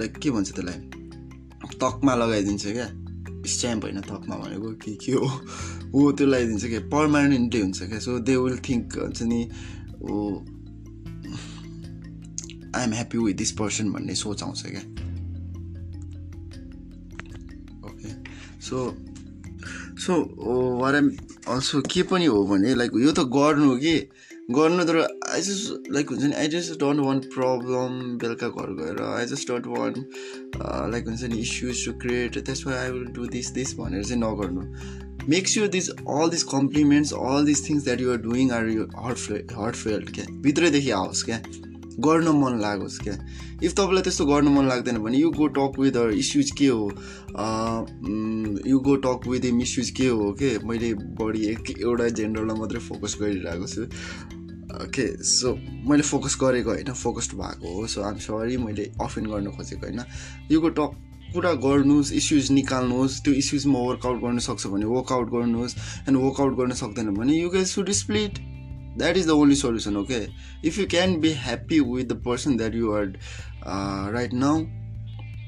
[0.00, 0.80] लाइक के भन्छ त्यसलाई?
[1.80, 2.88] तकमा लगाइदिन्छ क्या।
[3.46, 5.26] स्ट्याम्प होइन तकमा भनेको के के हो?
[5.94, 9.40] हो त्यो लगाइदिन्छ क्या। पर्मानेन्टली हुन्छ क्या। सो दे विल थिङ्क हुन्छ नि
[10.02, 10.16] ओ
[12.76, 14.82] I'm happy with this person भन्ने सोच आउँछ क्या।
[17.88, 18.10] ओके
[18.60, 18.76] सो
[20.00, 20.12] सो
[20.80, 21.10] वार एम
[21.48, 23.94] अल्सो के पनि हो भने लाइक यो त गर्नु हो कि
[24.56, 29.02] गर्नु तर आई जस्ट लाइक हुन्छ नि I just don't want problem बेलुका घर गएर
[29.04, 29.96] I just don't want
[30.92, 34.22] like हुन्छ नि इस्युज टु क्रिएट त्यसमा why I will do this this भनेर चाहिँ
[34.22, 34.62] नगर्नु।
[35.28, 39.52] Makes you this all this compliments all this things that you're doing are you hurt
[39.58, 41.42] hurt felt क्या भित्रैदेखि आओस् क्या
[42.06, 43.14] गर्न मन लागोस् क्या
[43.62, 46.84] इफ तपाईँलाई त्यस्तो गर्नु मन लाग्दैन भने you go talk with her issues के हो?
[48.66, 50.30] You go talk with him issues के हो?
[50.32, 53.82] के मैले बढी एक एउटा जेनरललाई मात्रै फोकस गरिरहेको छु।
[54.82, 55.54] ओके सो
[55.90, 60.00] मैले फोकस गरेको होइन फोकस्ड भएको हो सो आम सरी मैले अफेन्ड गर्न खोजेको होइन।
[60.50, 65.76] यो टक कुरा गर्नुहोस् इस्युज निकाल्नुहोस् त्यो इस्युजमा वर्कआउट गर्न सक्छ भने वर्कआउट गर्नुहोस्
[66.08, 68.38] एन्ड वर्कआउट गर्न सक्दैन भने you get should split
[68.98, 70.20] that is the only solution okay
[70.68, 73.06] if you can be happy with the person that you are
[74.12, 74.64] right now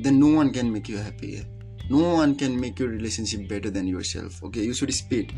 [0.03, 1.52] then no one can make you happy
[1.91, 5.33] no one can make you relationship better than yourself okay you should split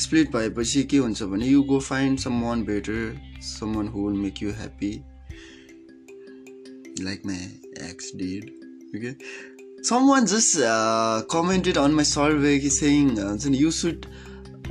[0.00, 3.20] split भएपछि के हुन्छ भने you go find someone better
[3.76, 4.92] someone who will make you happy
[7.04, 7.36] like my
[7.90, 8.50] ex did
[8.96, 9.14] okay
[10.08, 10.58] someone just
[11.32, 14.06] commented on my survey कि saying हुन्छ नि you should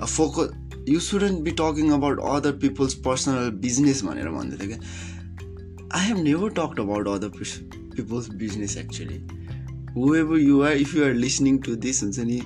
[0.06, 6.08] focus you shouldn't be talking about other people's personal business भनेर भन्दै थियो क्या I
[6.08, 7.30] have never talked about other
[7.96, 9.18] people's business actually
[9.96, 12.40] whoever you are if you are listening to this हुन्छ नि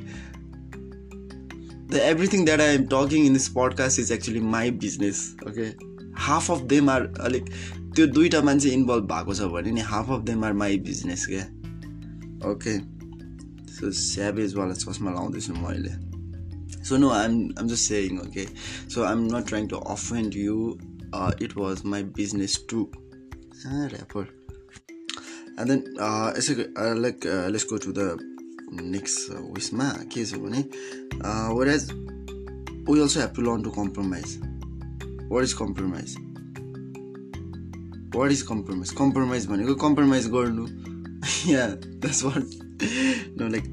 [1.94, 5.70] the everything that I am talking in this podcast is actually my business okay
[6.28, 7.50] half of them are अलिक
[7.96, 11.48] त्यो दुइटा मान्छे involve भएको छ भने नि half of them are my business क्या
[12.52, 12.78] ओके
[13.80, 15.98] सो स्याभेजवाला चस्मा लाउँदैछु मैले
[16.90, 18.48] so no i'm i'm just saying okay
[18.88, 20.80] so i'm not trying to offend you
[21.14, 22.90] uh, it was my business too
[25.60, 28.08] ah, uh, uh, like uh, let's go to the
[28.72, 30.64] next uh, उयसमा के छ भने
[31.58, 31.92] whereas
[32.88, 34.38] we also have to learn to compromise
[35.28, 36.16] what is compromise
[38.14, 40.68] what is compromise compromise भनेको compromise गर्नु
[41.46, 42.60] yeah that's what
[43.40, 43.66] no like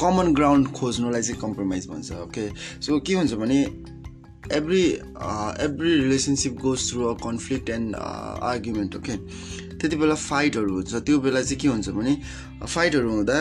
[0.00, 2.48] common ground खोज्नुलाई चाहिँ compromise भन्छ okay
[2.86, 3.60] so के हुन्छ भने
[4.56, 4.82] every
[5.64, 9.16] every relationship goes through a conflict and argument okay
[9.80, 12.16] त्यति बेला फाइटहरू हुन्छ। त्यो बेला चाहिँ के हुन्छ भने
[12.66, 13.38] फाइटहरू हुँदा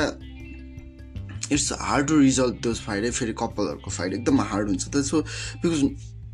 [1.52, 5.22] it's hard to resolve those fight फेरि कपालहरूको फाइट एकदम हार्ड हुन्छ। त so
[5.64, 5.82] because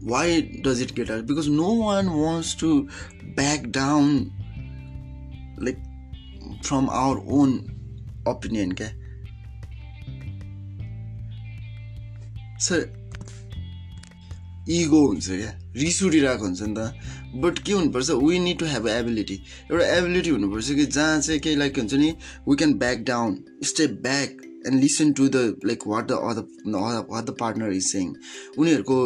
[0.03, 2.69] why does it get hard because no one wants to
[3.37, 4.09] back down
[5.63, 5.77] like
[6.65, 7.49] from our own
[8.27, 8.89] opinion क्या
[12.67, 12.79] सर
[14.69, 16.79] इगो हुन्छ क्या रिस उठिरहेको हुन्छ नि त।
[17.41, 19.33] बट के हुनुपर्छ we need to have ability
[19.71, 22.09] एउटा एबिलिटी हुनुपर्छ कि जहाँ चाहिँ केही लाइक हुन्छ नि
[22.49, 27.35] we can back down step back and listen to the like what the other the
[27.39, 28.13] partner is saying
[28.57, 28.99] उनीहरूको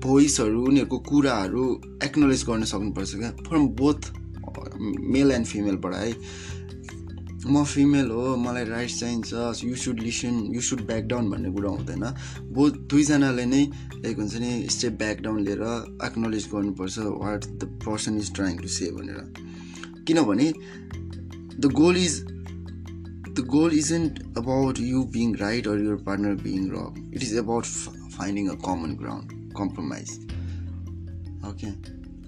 [0.00, 1.64] भोइसहरू उनीहरूको कुराहरू
[2.04, 4.12] एक्नोलेज गर्न सक्नुपर्छ क्या। फ्रम बोथ
[5.12, 6.12] मेल एन्ड फिमेलबाट है।
[7.46, 11.70] म फिमेल हो मलाई राइट्स चाहिन्छ you should listen you should back down भन्ने कुरा
[11.70, 12.04] हुँदैन।
[12.54, 13.62] बो दुईजनाले नै
[13.94, 15.62] लाइक हुन्छ नि स्टेप ब्याक डाउन लिएर
[16.04, 19.18] एक्नोलेज गर्नुपर्छ what the person is trying to say भनेर।
[20.06, 20.52] किनभने
[21.60, 22.20] the goal is
[23.36, 27.64] the goal isn't about you being right or your partner being wrong it is about
[28.16, 30.18] finding a common ground compromise
[31.48, 31.70] okay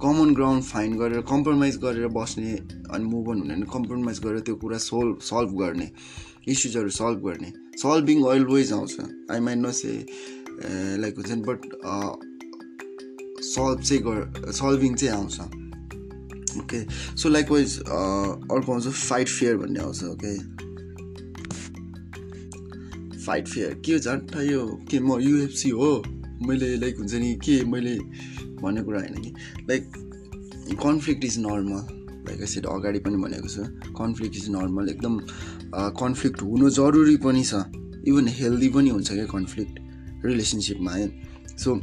[0.01, 2.59] common ground find गरेर compromise गरेर बस्ने
[2.94, 5.90] अनि move on हुने compromise गरेर त्यो कुरा solve solve गर्ने
[6.49, 9.92] इस्युजहरू सल्भ गर्ने। सल्भिङ अलवेज आउँछ। आई माइन्ड न से
[11.03, 11.61] लाइक हुन्छ नि बट
[13.44, 15.40] सल्भ चाहिँ गर सल्भिङ चाहिँ आउँछ।
[16.59, 16.81] ओके
[17.16, 20.35] सो लाइक वाइज अर्को आउँछ फाइट फेयर भन्ने आउँछ ओके
[23.18, 26.03] फाइट फेयर के हो झन् यो के म युएफसी हो?
[26.46, 27.99] मैले लाइक हुन्छ नि के मैले
[28.62, 29.33] भन्ने कुरा होइन कि?
[29.68, 29.83] Like
[30.83, 31.83] conflict is normal
[32.29, 33.62] like said अगाडि पनि भनेको छु
[33.99, 35.19] कन्फ्लिक्ट इज नर्मल एकदम
[36.03, 37.65] कन्फ्लिक्ट हुनु जरुरी पनि छ।
[38.09, 41.09] इभन हेल्दी पनि हुन्छ क्या कन्फ्लिक्ट रिलेसनसिपमा है।
[41.59, 41.75] सो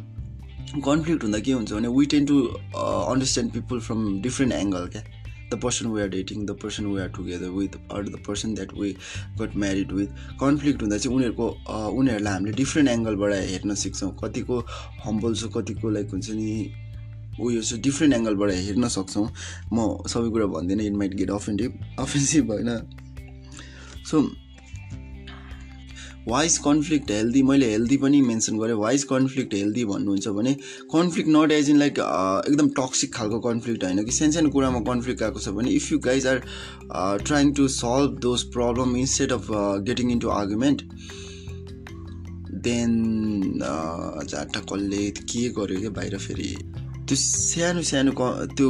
[0.86, 2.40] कन्फ्लिक्ट हुँदा के हुन्छ भने we tend to
[2.76, 5.04] understand people from different angle क्या।
[5.52, 8.72] The person we are dating the person we are together with or the person that
[8.80, 8.92] we
[9.40, 10.08] got married with
[10.40, 11.48] conflict हुँदा चाहिँ उनीहरूको
[12.00, 14.60] उनीहरूलाई हामीले डिफ्रेन्ट एङ्गलबाट हेर्न सिक्छौँ। कतिको
[15.06, 16.48] हम्बल छ कतिको लाइक हुन्छ नि
[17.40, 19.28] उयो चाहिँ डिफ्रेन्ट एङ्गलबाट हेर्न सक्छौँ।
[19.74, 22.72] म सबै कुरा भन्दिनँ इट माइट गेट अफेन्टिभ अफेन्सिभ होइन
[24.06, 24.22] सो
[26.28, 30.54] वाइज कन्फ्लिक्ट हेल्दी मैले हेल्दी पनि मेन्सन गरेँ। वाइज कन्फ्लिक्ट हेल्दी भन्नुहुन्छ भने
[30.94, 35.24] conflict not as in like एकदम टक्सिक खालको कन्फ्लिक्ट होइन कि सानो सानो कुरामा कन्फ्लिक्ट
[35.24, 36.40] आएको छ भने if you guys are
[37.24, 39.48] trying to solve those problem instead of
[39.90, 40.82] getting into argument
[42.64, 42.92] then
[43.60, 46.56] जाटा कसले के गर्यो क्या बाहिर फेरि?
[47.14, 48.22] त्यो सानो सानो क
[48.58, 48.70] त्यो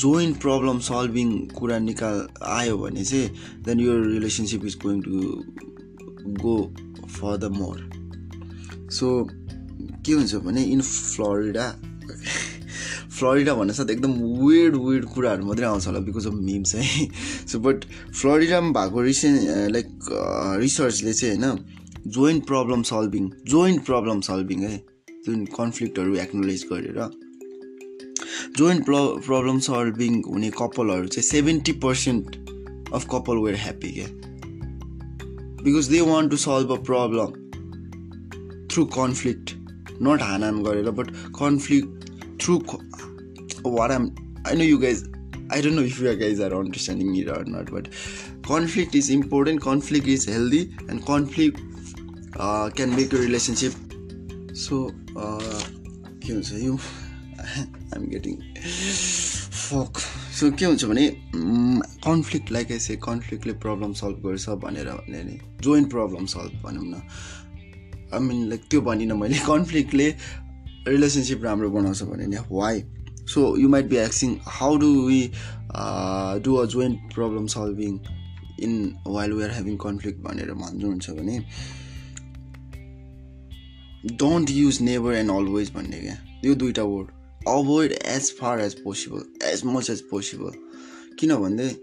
[0.00, 3.28] जोइन्ट प्रब्लम सल्भिङ कुरा निकाल आयो भने चाहिँ
[3.64, 5.12] देन यो relationship is going to
[6.40, 6.56] go
[7.04, 7.78] for the more
[8.88, 9.06] so
[10.06, 11.66] के हुन्छ भने इन फ्लोरिडा
[13.18, 17.08] फ्लोरिडा भन्नु साथ एकदम वेड वेड कुराहरू मात्रै आउँछ होला बिकज अफ मिम्स है।
[17.46, 17.84] सो बट
[18.20, 19.88] फ्लोरिडामा भएको रिसेन्ट लाइक
[20.60, 21.58] रिसर्चले चाहिँ होइन
[22.08, 24.76] joint problem solving joint problem solving है।
[25.26, 27.28] जुन कन्फ्लिक्टहरू एक्नोलेज गरेर
[28.58, 28.94] जोइन्ट प्र
[29.26, 32.36] प्रब्लम सल्भिङ हुने कपालहरू चाहिँ seventy percent
[32.94, 34.06] of couple were happy क्या
[35.64, 37.32] because they want to solve a problem
[38.72, 39.54] through conflict
[40.02, 42.10] not हानान गरेर but conflict
[42.42, 42.58] through
[43.66, 44.10] what um
[44.46, 45.04] I know you guys
[45.52, 47.88] I don't know if you guys are understanding it are not but
[48.48, 51.60] conflict is important conflict is healthy and conflict
[52.36, 53.72] can make you relationship
[54.62, 54.86] so
[55.16, 56.78] के हुन्छ यो
[57.58, 58.34] I'm getting
[59.60, 59.98] fuck
[60.38, 61.06] so के हुन्छ भने
[62.06, 67.02] conflict like एसे कन्फ्लिक्टले problem solve गर्छ भनेर भने नि जोइन्ट प्रब्लम सल्भ भनौँ न.
[68.14, 69.38] आई मिन लाइक त्यो भनिनँ मैले.
[69.46, 70.08] कन्फ्लिक्टले
[70.88, 72.82] रिलेसनसिप राम्रो बनाउँछ भने नि why
[73.34, 75.20] so you might be एक्सिङ how do we
[76.44, 77.98] do a joint problem solving
[78.64, 78.72] in
[79.06, 81.38] while we are having conflict भनेर भन्नुहुन्छ भने
[84.16, 86.16] don't use never and always भन्ने क्या?
[86.44, 87.08] यो दुइटा word
[87.48, 90.50] avoid as far as possible as much as possible
[91.18, 91.76] किनभने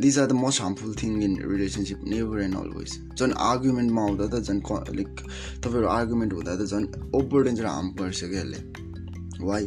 [0.00, 4.42] these are the most harmful thing in relationship never and always झन् आर्गुमेन्टमा आउँदा त
[4.42, 5.20] झन् लाइक
[5.64, 8.56] तपाईँहरू आर्गुमेन्ट हुँदा त झन् ओभर डेन्जर हार्म गर्छ क्या यसले?
[9.44, 9.66] वाइ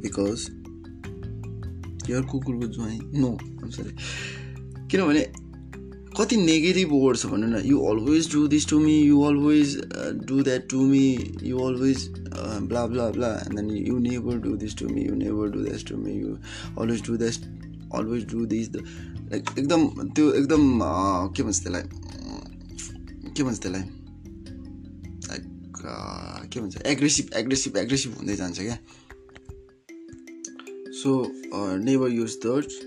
[0.00, 0.48] बिकज
[2.10, 3.38] युआर कुकुरको ज्वाइँ नो
[3.70, 3.96] सरी
[4.88, 5.41] किनभने
[6.18, 7.60] कति नेगेटिभ वर्ड छ भन्नु न?
[7.64, 9.76] You always do this to me you always
[10.28, 11.04] do that to me
[11.42, 11.98] you always
[12.68, 15.88] blah blah blah and then you never do this to me you never do that
[15.88, 16.36] to me you
[16.80, 17.34] always do that
[17.98, 18.84] always do this the
[19.32, 20.62] like एकदम त्यो एकदम
[21.36, 21.82] के भन्छ त्यसलाई?
[23.36, 23.84] के भन्छ त्यसलाई?
[25.28, 25.42] Like
[26.52, 26.76] के भन्छ?
[26.86, 28.78] एग्रेसिभ एग्रेसिभ एग्रेसिभ हुँदै जान्छ क्या?
[31.02, 31.10] So
[31.84, 32.80] never use those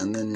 [0.00, 0.30] and then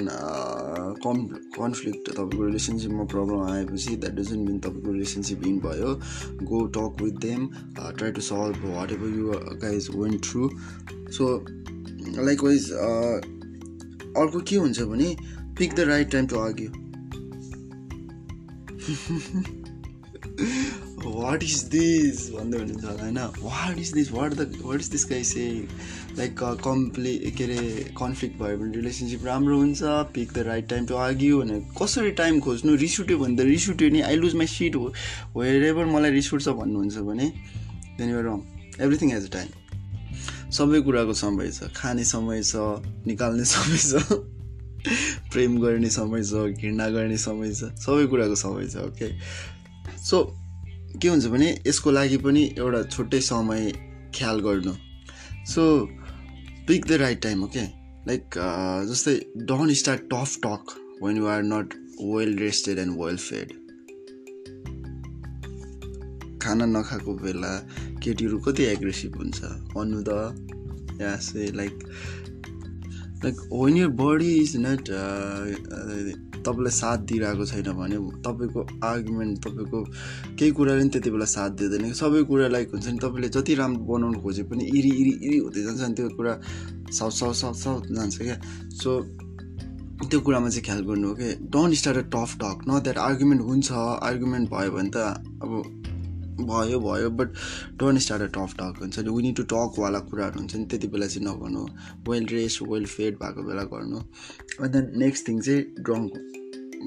[1.05, 1.21] कन्
[1.57, 5.95] कन्फ्लिक्ट तपाईँको रिलेसनसिपमा प्रब्लम आएपछि द्याट डजन्ट मिन तपाईँको रिलेसनसिप इन भयो।
[6.51, 7.41] Go talk with them
[7.79, 8.57] try to solve
[8.93, 10.49] whatever you guys went through
[11.17, 11.25] so
[12.45, 12.71] likewise
[14.21, 15.17] अर्को के हुन्छ भने
[15.59, 16.71] pick the right time to argue
[21.05, 23.19] what is this भन्दै हुनुहुन्छ होला होइन?
[23.43, 25.45] What is this what the what is this guy say
[26.19, 29.81] like कम्प्ले के अरे कन्फ्लिक्ट भयो भने रिलेसनसिप राम्रो हुन्छ
[30.15, 33.69] pick the right time to argue भने कसरी टाइम खोज्नु रिस उठ्यो भने त रिस
[33.71, 34.93] उठ्यो नि आई लुज माई सिट हो
[35.37, 37.27] वेयर एभर मलाई रिस उठ्छ भन्नुहुन्छ भने
[38.11, 38.41] you're wrong
[38.81, 39.49] everything has a time
[40.59, 42.55] सबै कुराको समय छ खाने समय छ
[43.07, 44.21] निकाल्ने समय छ
[45.33, 49.11] प्रेम गर्ने समय छ घृणा गर्ने समय छ सबै कुराको समय छ ओके
[50.11, 50.23] सो
[51.03, 53.73] के हुन्छ भने यसको लागि पनि एउटा छुट्टै समय
[54.15, 54.73] ख्याल गर्नु.
[55.47, 55.63] So
[56.69, 57.63] pick the right time okay
[58.07, 58.25] like
[58.89, 63.53] जस्तै don't start tough talk when you are not well rested and well fed
[66.43, 67.69] खाना नखाएको बेला
[68.03, 69.43] केटीहरू कति एग्रेसिभ हुन्छ?
[69.45, 70.09] भन्नु त
[71.01, 71.19] या
[71.55, 71.85] like
[73.25, 74.91] like when your body is not
[76.47, 79.81] तपाईँलाई साथ दिइरहेको छैन भने तपाईँको आर्गुमेन्ट तपाईँको
[80.39, 83.85] केही कुराले पनि त्यति बेला साथ दिँदैन। सबै कुरा लाइक हुन्छ नि तपाईँले जति राम्रो
[83.85, 86.33] बनाउनु खोजे पनि इरि इरि इरि हुँदै जान्छ अनि त्यो कुरा
[86.93, 88.37] साउथ साउथ साउथ साउथ जान्छ क्या।
[88.83, 88.91] सो
[90.03, 93.43] त्यो कुरामा चाहिँ ख्याल गर्नु हो कि don't start a tough talk न द्याट आर्गुमेन्ट
[93.43, 93.73] हुन्छ
[94.11, 94.97] आर्गुमेन्ट भयो भने त
[95.43, 95.82] अब
[96.51, 97.29] भयो भयो but
[97.79, 101.07] don't start a tough talk हुन्छ नि। विनी टु टकवाला कुराहरू हुन्छ नि त्यति बेला
[101.07, 101.63] चाहिँ नगर्नु।
[102.09, 103.99] वेल रेस्ट वेल फेड भएको बेला गर्नु।
[104.61, 106.13] अनि देन नेक्स्ट थिङ चाहिँ ड्रङ्क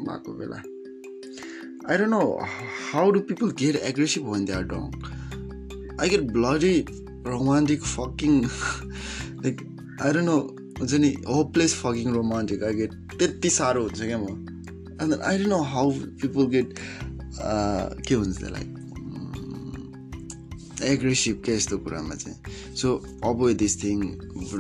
[0.07, 0.57] भएको बेला।
[1.89, 2.21] I don't know
[2.91, 6.75] how do people get aggressive when they are drunk I get bloody
[7.27, 9.61] romantic fucking like
[10.01, 10.37] I don't know
[10.79, 14.25] हुन्छ नि hopeless fucking romantic I get त्यति साह्रो हुन्छ क्या म।
[15.01, 15.91] अन्त I don't know how
[16.21, 16.73] people get
[18.07, 18.65] के भन्छ त्यसलाई?
[20.83, 22.38] एग्रेसिभ क्या यस्तो कुरामा चाहिँ।
[22.75, 22.88] So
[23.23, 23.97] avoid this thing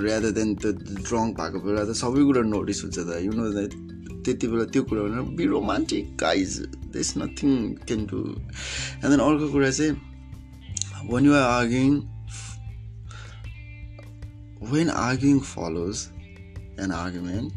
[0.05, 0.65] rather than त
[1.07, 3.71] ड्रङ्क भएको बेला त सबै कुरा नोटिस हुन्छ त। यु नो द्याट
[4.25, 6.51] त्यति बेला त्यो कुरा भने be romantic guys
[6.95, 7.51] does nothing
[7.87, 8.19] can do
[9.03, 9.93] and then अर्को कुरा चाहिँ
[11.11, 11.93] when you are arguing
[14.71, 15.97] when arguing follows
[16.83, 17.49] an argument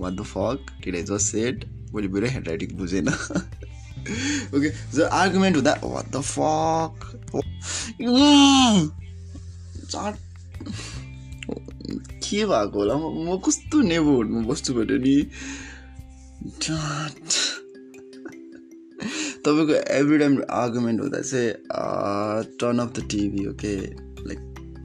[0.00, 1.54] what the fuck did I just said
[1.94, 3.06] मैले मेरो ह्यान्ड राइटिङ बुझेन
[4.56, 6.94] ओके जो आर्गुमेन्ट हुँदा वाट द फक
[12.28, 15.16] के भएको होला म कस्तो नेबरहुडमा बस्छु भन्यो नि
[19.44, 21.52] तपाईँको एभ्री टाइम आर्गुमेन्ट हुँदा चाहिँ
[22.60, 23.76] turn off the TV okay
[24.28, 24.40] like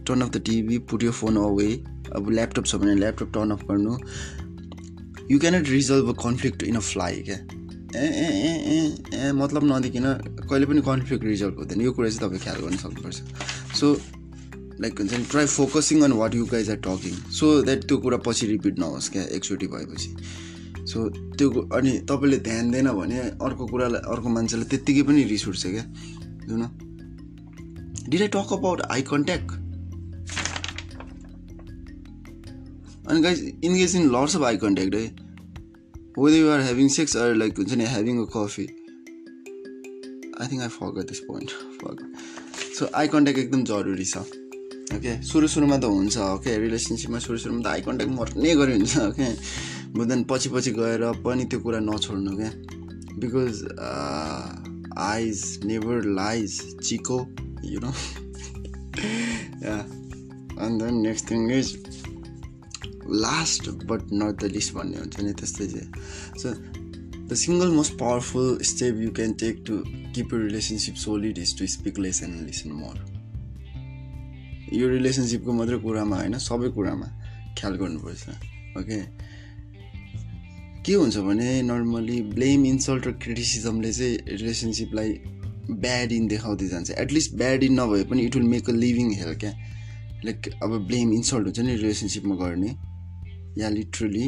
[0.08, 1.68] turn off the TV put यो फोन अवे
[2.16, 3.98] अब ल्यापटप छ भने ल्यापटप टर्न अफ गर्नु
[5.32, 7.38] you cannot resolve a conflict in a fly क्या
[7.96, 8.28] ए ए
[8.74, 8.78] ए
[9.16, 10.06] ए मतलब नदिकन
[10.50, 13.18] कहिले पनि कन्फ्लिक्ट रिजल्भ हुँदैन। यो कुरा चाहिँ तपाईँ ख्याल गर्न सक्नुपर्छ।
[13.80, 13.88] सो
[14.82, 18.18] लाइक हुन्छ नि try focusing on what you guys are talking so that त्यो कुरा
[18.26, 20.10] पछि रिपिट नहोस् क्या एकचोटि भएपछि।
[20.92, 25.64] सो त्यो अनि तपाईँले ध्यान दिएन भने अर्को कुरालाई अर्को मान्छेलाई त्यत्तिकै पनि रिस उठ्छ
[25.66, 25.84] क्या।
[26.48, 26.62] जुन
[28.10, 29.52] did I talk about eye contact
[33.10, 35.23] अनि guys engage in lots of eye contact है
[36.16, 37.58] whether you are having sex or like
[37.98, 38.70] having a coffee
[40.42, 42.00] I think I फर्क दिस पोइन्ट फर्क
[42.78, 44.18] सो आई कन्ट्याक्ट एकदम जरुरी छ
[44.96, 48.98] okay सुरु सुरुमा त हुन्छ ओके रिलेसनसिपमा सुरु सुरुमा त आई कन्ट्याक्ट मर्ने गरी हुन्छ
[49.04, 49.28] ओके
[50.12, 52.52] देन पछि पछि गएर पनि त्यो कुरा नछोड्नु क्या
[53.24, 53.62] because
[55.08, 57.20] eyes never lies Chico
[57.74, 57.94] you know
[60.66, 61.76] and then next thing is
[63.10, 65.90] last but not the least भन्ने हुन्छ नि त्यस्तै चाहिँ।
[66.42, 66.54] So
[67.28, 69.78] the single most powerful step you can take to
[70.16, 72.96] keep you relationship solid is to speak less and listen more
[74.74, 77.08] यो रिलेसनसिपको मात्रै कुरामा होइन सबै कुरामा
[77.60, 78.30] ख्याल गर्नुपर्छ
[78.80, 79.02] ओके
[80.86, 85.12] के हुन्छ भने नर्मली ब्लेम इन्सल्ट र क्रिटिसिजमले चाहिँ रिलेसनसिपलाई
[85.70, 89.40] ब्याड इन देखाउँदै जान्छ। एटलिस्ट ब्याड इन नभए पनि it will make a living health
[89.40, 89.52] क्या?
[90.26, 92.76] लाइक अब ब्लेम इन्सल्ट हुन्छ नि रिलेसनसिपमा गर्ने।
[93.58, 94.26] या लिटरली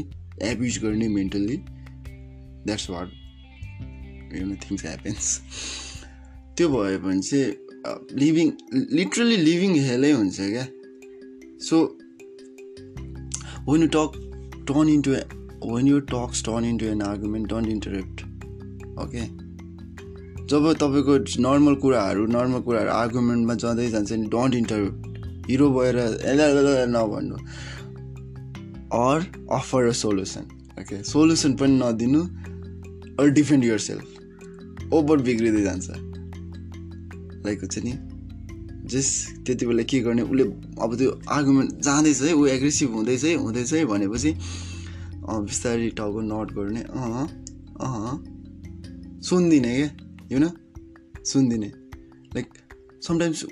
[0.52, 1.58] एब्युज गर्ने mentally
[2.66, 3.08] that's what
[4.38, 5.28] you know things happens
[6.58, 7.48] त्यो भयो भने चाहिँ
[8.20, 8.52] लिभिङ
[9.00, 10.66] लिटरली लिभिङ हेलै हुन्छ क्या.
[11.62, 11.76] So
[13.70, 14.12] when you talk
[14.68, 15.12] turn into
[15.74, 18.24] when you talks turn into an argument don't interact
[19.04, 19.24] okay
[20.52, 25.96] जब तपाईँको नर्मल कुराहरू नर्मल कुराहरू आर्गुमेन्टमा जाँदै जान्छ नि डन्ट इन्टरप्ट हिरो भएर
[26.90, 27.38] नभन्नु।
[28.96, 29.20] Or
[29.54, 30.46] offer a solution
[30.82, 32.22] okay solution पनि नदिनु
[33.22, 35.88] or defend yourself over बिग्रिँदै जान्छ।
[37.46, 37.94] लाइक हुन्छ नि?
[38.92, 39.08] जस
[39.46, 40.22] त्यति बेला के गर्ने?
[40.22, 40.44] उसले
[40.84, 44.32] अब त्यो आर्गुमेन्ट जाँदैछ है ऊ एग्रेसिभ हुँदैछ है हुँदैछ है भनेपछि
[45.50, 47.26] बिस्तारै टाउको नट गर्ने अँ
[47.82, 48.14] अँ
[49.30, 49.90] सुन्दिनँ क्या
[50.32, 50.52] यु न
[51.26, 51.72] सुन्दिनँ।
[52.36, 52.48] Like
[53.08, 53.44] sometimes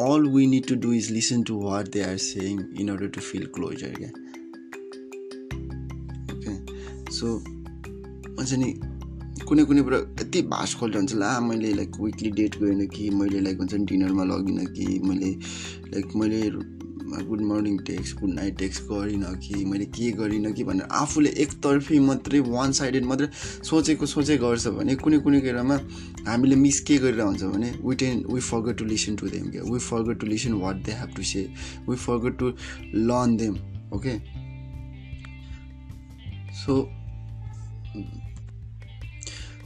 [0.00, 3.20] all we need to do is listen to what they are saying in order to
[3.20, 4.10] feel closer क्या
[7.14, 7.26] सो
[8.36, 8.70] हुन्छ नि
[9.42, 10.40] कुनै कुनै कुरा यति
[10.74, 14.66] खोल्दा हुन्छ ला मैले लाइक विकली डेट गएन कि मैले लाइक हुन्छ नि डिनरमा लगिनँ
[14.72, 15.30] कि मैले
[15.92, 16.40] लाइक मैले
[17.22, 21.98] good morning text good night text गरिनँ कि मैले के गरिनँ कि भनेर आफूले एकतर्फी
[22.00, 23.28] मात्रै वान साइडेड मात्रै
[23.64, 25.76] सोचेको सोचै गर्छ भने कुनै कुनै कुरामा
[26.26, 29.62] हामीले मिस के गरेर हुन्छ भने we tend we forget to listen to them क्या
[29.70, 31.46] we forget to listen what they have to say
[31.88, 32.52] we forget to
[33.06, 33.56] learn them
[33.94, 34.18] okay
[36.56, 36.82] so
[37.94, 38.18] Mm-hmm.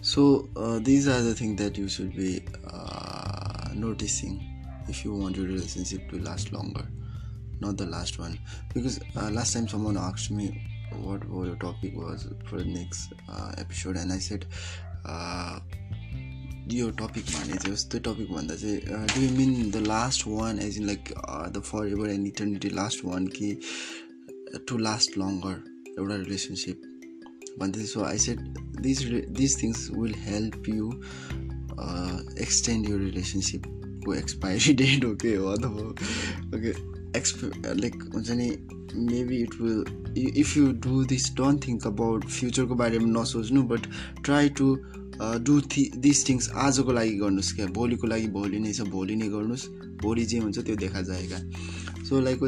[0.03, 4.45] so uh, these are the things that you should be uh, noticing
[4.88, 6.87] if you want your relationship to last longer
[7.61, 8.38] not the last one
[8.75, 10.62] because uh, last time someone asked me
[10.93, 14.47] what your topic was for the next uh, episode and i said
[15.05, 15.59] uh,
[16.71, 18.47] your topic topic भन्ने the topic one.
[18.47, 21.12] भन्दा चाहिँ uh, do you mean the last one, in in like
[21.55, 23.59] the forever and eternity last one, key
[24.67, 25.62] to last longer
[25.97, 26.98] your relationship?
[27.59, 28.40] भन्दै so I set
[28.81, 29.03] this
[29.38, 30.90] this things will help you
[32.42, 35.88] extend you रिलेसनसिपको expiry date हो के हो अथवा
[36.59, 36.75] okay
[37.18, 38.51] एक्सप like हुन्छ नि
[38.94, 39.85] maybe it will
[40.37, 43.87] if you do this don't think about फ्युचरको बारेमा नसोच्नु बट
[44.25, 44.77] ट्राई टु
[45.42, 49.29] डु थि दिस थिङ्स आजको लागि गर्नुहोस् क्या भोलिको लागि भोलि नै छ भोलि नै
[49.29, 49.68] गर्नुहोस्
[50.03, 51.42] भोलि जे हुन्छ त्यो देखा जाए
[52.05, 52.42] सो लाइक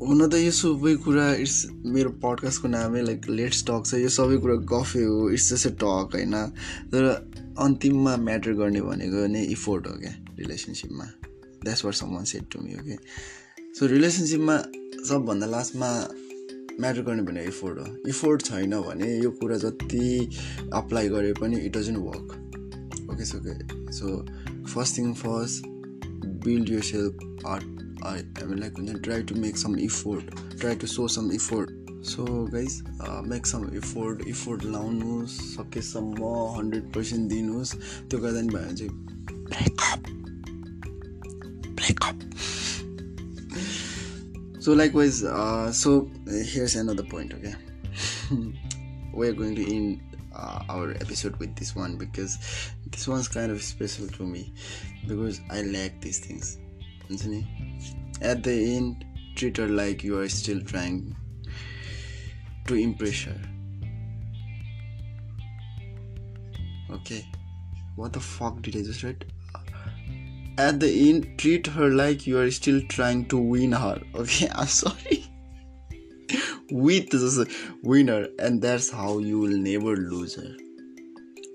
[0.00, 1.58] हुन त यो सबै कुरा इट्स
[1.94, 5.70] मेरो पडकास्टको नामै लाइक लेट्स टक छ। यो सबै कुरा गफे हो इट्स जस्ट ए
[5.82, 6.34] टक होइन?
[6.90, 7.02] तर
[7.64, 11.04] अन्तिममा म्याटर गर्ने भनेको नै इफोर्ट हो क्या रिलेसनसिपमा
[11.64, 12.96] that's what some set to me okay
[13.78, 14.56] so रिलेसनसिपमा
[15.08, 15.90] सबभन्दा लास्टमा
[16.80, 20.30] म्याटर गर्ने भने इफोर्ट हो। इफोर्ट छैन भने यो कुरा जति
[20.74, 24.16] अप्लाई गरे पनि it doesn't work okay so okay so
[24.74, 25.66] first thing first
[26.44, 28.23] build yourself art I
[28.59, 32.81] like हुन्छ try to make some effort try to so some effort so guys
[33.27, 39.07] make some effort effort लाउनुहोस् सकेसम्म hundred percent दिनुहोस् त्यो गर्दा नि भयो भने चाहिँ
[39.49, 40.07] breakup
[42.01, 42.15] up.
[44.59, 47.55] so likewise uh, so here's another point okay
[49.13, 50.01] we're going to end
[50.35, 52.37] uh, our episode with this one because
[52.91, 54.53] this one's kind of special to me
[55.07, 56.57] because i like these things
[58.22, 59.04] At the end
[59.36, 61.14] treat her like you are still trying
[62.66, 63.40] to impress her
[66.90, 67.26] okay
[67.96, 69.24] what the fuck did i just write
[70.56, 74.66] at the end treat her like you are still trying to win her okay i'm
[74.66, 75.24] sorry
[76.70, 80.54] with the winner and that's how you will never lose her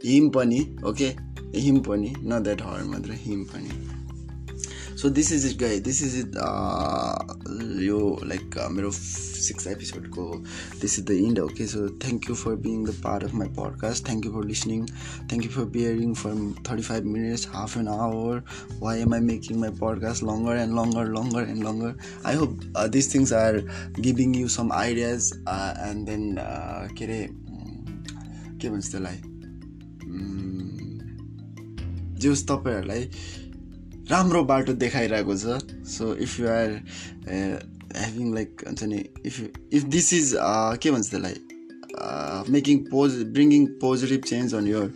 [0.02, 1.16] him pani okay
[1.54, 3.99] him pani not that hard mother him pani
[5.00, 6.36] so this is it guy this is it
[7.82, 10.26] यो like मेरो six एपिसोडको
[10.82, 14.06] this is the end okay so thank you for being the part of my podcast
[14.08, 16.36] thank you for listening thank you for bearing for
[16.70, 18.44] thirty five minutes half an hour
[18.82, 21.96] why am I making my podcast longer and longer longer and longer
[22.26, 23.62] I hope this things are
[24.00, 25.32] giving you some ideas
[25.90, 26.36] and then
[26.98, 27.22] के अरे
[28.62, 29.22] के भन्छ त्यसलाई
[32.16, 33.10] जे होस् तपाईँहरूलाई
[34.12, 35.60] राम्रो बाटो देखाइरहेको छ।
[35.94, 36.76] So if you are
[37.30, 39.40] having like हुन्छ नि इफ
[39.74, 40.34] इफ दिस इज
[40.84, 44.94] के भन्छ त्यसलाई making pose bringing positive change on your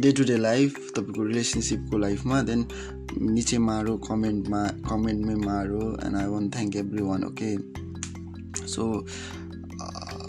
[0.00, 2.66] day to day life तपाईँको रिलेसनसिपको लाइफमा देन
[3.34, 7.56] निचे मारो कमेन्टमा कमेन्टमै मारो and I want thank everyone okay
[8.68, 9.04] so
[9.80, 10.28] uh,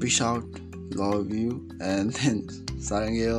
[0.00, 0.44] peace out
[0.92, 2.42] love you and then
[2.80, 3.36] sarangyo